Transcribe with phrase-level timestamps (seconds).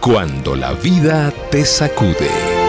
[0.00, 2.59] cuando la vida te sacude.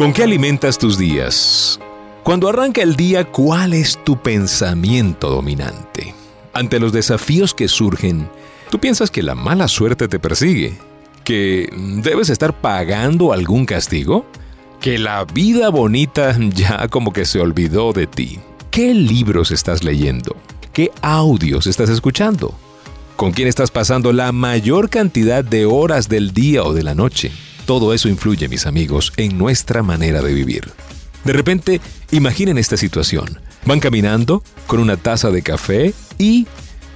[0.00, 1.78] ¿Con qué alimentas tus días?
[2.22, 6.14] Cuando arranca el día, ¿cuál es tu pensamiento dominante?
[6.54, 8.26] Ante los desafíos que surgen,
[8.70, 10.78] ¿tú piensas que la mala suerte te persigue?
[11.22, 11.68] ¿Que
[12.02, 14.24] debes estar pagando algún castigo?
[14.80, 18.38] ¿Que la vida bonita ya como que se olvidó de ti?
[18.70, 20.34] ¿Qué libros estás leyendo?
[20.72, 22.54] ¿Qué audios estás escuchando?
[23.16, 27.32] ¿Con quién estás pasando la mayor cantidad de horas del día o de la noche?
[27.70, 30.72] Todo eso influye, mis amigos, en nuestra manera de vivir.
[31.22, 33.38] De repente, imaginen esta situación.
[33.64, 36.48] Van caminando con una taza de café y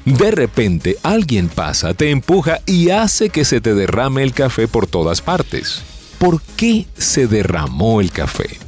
[0.04, 4.88] de repente alguien pasa, te empuja y hace que se te derrame el café por
[4.88, 5.82] todas partes.
[6.19, 8.59] ¿Por qué se derramó el café?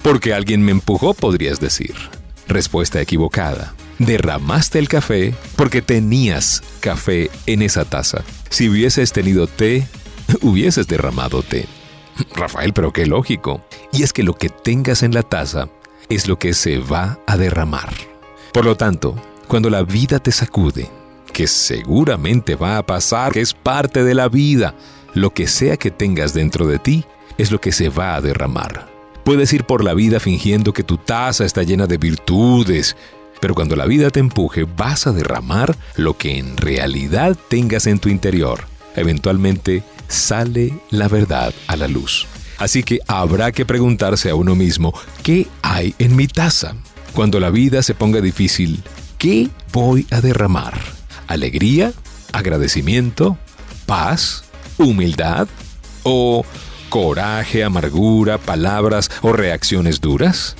[0.00, 1.96] Porque alguien me empujó, podrías decir.
[2.46, 3.74] Respuesta equivocada.
[3.98, 8.22] Derramaste el café porque tenías café en esa taza.
[8.48, 9.88] Si hubieses tenido té,
[10.42, 11.66] hubieses derramado té.
[12.34, 13.62] Rafael, pero qué lógico.
[13.92, 15.68] Y es que lo que tengas en la taza
[16.08, 17.92] es lo que se va a derramar.
[18.52, 19.16] Por lo tanto,
[19.48, 20.88] cuando la vida te sacude,
[21.32, 24.74] que seguramente va a pasar, que es parte de la vida,
[25.14, 27.04] lo que sea que tengas dentro de ti
[27.38, 28.88] es lo que se va a derramar.
[29.24, 32.96] Puedes ir por la vida fingiendo que tu taza está llena de virtudes,
[33.40, 37.98] pero cuando la vida te empuje vas a derramar lo que en realidad tengas en
[37.98, 38.64] tu interior.
[38.94, 39.82] Eventualmente
[40.12, 42.26] sale la verdad a la luz.
[42.58, 44.92] Así que habrá que preguntarse a uno mismo,
[45.22, 46.74] ¿qué hay en mi taza?
[47.12, 48.82] Cuando la vida se ponga difícil,
[49.18, 50.80] ¿qué voy a derramar?
[51.26, 51.92] ¿Alegría?
[52.32, 53.36] ¿Agradecimiento?
[53.86, 54.44] ¿Paz?
[54.78, 55.48] ¿Humildad?
[56.02, 56.44] ¿O
[56.88, 60.56] coraje, amargura, palabras o reacciones duras?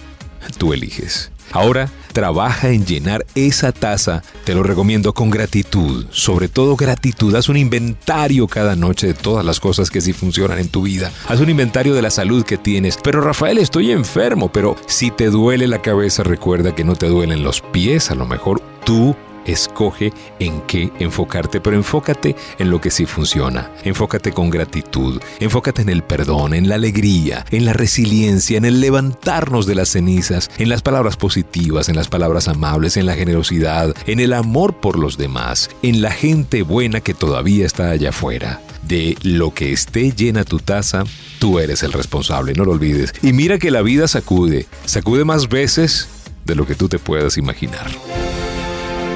[0.58, 1.30] Tú eliges.
[1.52, 7.48] Ahora, trabaja en llenar esa taza, te lo recomiendo con gratitud, sobre todo gratitud, haz
[7.48, 11.40] un inventario cada noche de todas las cosas que sí funcionan en tu vida, haz
[11.40, 15.66] un inventario de la salud que tienes, pero Rafael estoy enfermo, pero si te duele
[15.66, 19.16] la cabeza recuerda que no te duelen los pies, a lo mejor tú
[19.46, 23.70] escoge en qué enfocarte, pero enfócate en lo que sí funciona.
[23.84, 28.80] Enfócate con gratitud, enfócate en el perdón, en la alegría, en la resiliencia, en el
[28.80, 33.94] levantarnos de las cenizas, en las palabras positivas, en las palabras amables, en la generosidad,
[34.06, 38.60] en el amor por los demás, en la gente buena que todavía está allá afuera.
[38.82, 41.04] De lo que esté llena tu taza,
[41.38, 43.14] tú eres el responsable, no lo olvides.
[43.22, 46.08] Y mira que la vida sacude, sacude más veces
[46.44, 47.90] de lo que tú te puedas imaginar.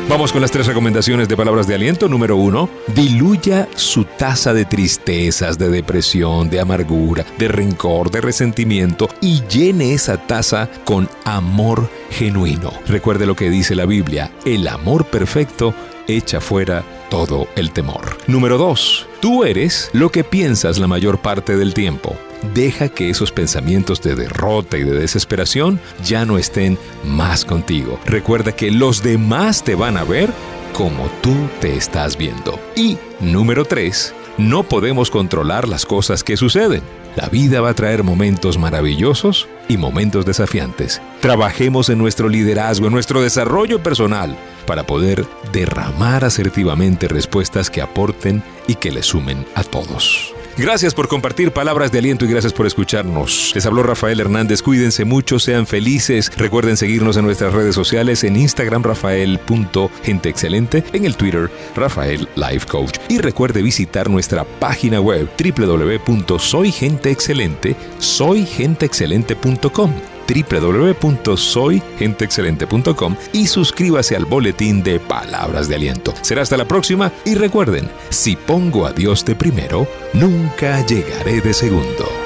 [0.08, 2.08] Vamos con las tres recomendaciones de palabras de aliento.
[2.08, 9.08] Número uno, diluya su taza de tristezas, de depresión, de amargura, de rencor, de resentimiento
[9.20, 12.72] y llene esa taza con amor genuino.
[12.86, 15.74] Recuerde lo que dice la Biblia, el amor perfecto
[16.06, 18.16] echa fuera todo el temor.
[18.28, 19.08] Número 2.
[19.20, 22.16] Tú eres lo que piensas la mayor parte del tiempo.
[22.54, 27.98] Deja que esos pensamientos de derrota y de desesperación ya no estén más contigo.
[28.06, 30.30] Recuerda que los demás te van a ver
[30.72, 32.60] como tú te estás viendo.
[32.74, 34.14] Y número 3.
[34.38, 36.82] No podemos controlar las cosas que suceden.
[37.16, 41.00] La vida va a traer momentos maravillosos y momentos desafiantes.
[41.22, 48.42] Trabajemos en nuestro liderazgo, en nuestro desarrollo personal, para poder derramar asertivamente respuestas que aporten
[48.66, 50.35] y que le sumen a todos.
[50.56, 53.52] Gracias por compartir palabras de aliento y gracias por escucharnos.
[53.54, 54.62] Les habló Rafael Hernández.
[54.62, 56.32] Cuídense mucho, sean felices.
[56.34, 62.96] Recuerden seguirnos en nuestras redes sociales en Instagram rafael.genteexcelente, en el Twitter Rafael Life Coach.
[63.10, 75.68] Y recuerde visitar nuestra página web www.soygenteexcelente, soygenteexcelente.com www.soygenteexcelente.com y suscríbase al boletín de Palabras
[75.68, 76.14] de Aliento.
[76.22, 81.54] Será hasta la próxima y recuerden, si pongo a Dios de primero, nunca llegaré de
[81.54, 82.25] segundo.